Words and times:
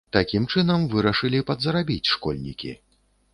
Такім 0.15 0.45
чынам 0.53 0.87
вырашылі 0.93 1.43
падзарабіць 1.51 2.09
школьнікі. 2.15 2.73